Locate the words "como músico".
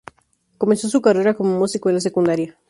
1.35-1.89